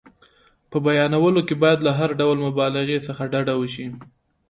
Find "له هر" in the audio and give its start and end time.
1.87-2.09